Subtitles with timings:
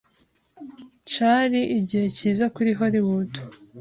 [1.11, 3.31] Cari igihe cyiza kuri Hollywood.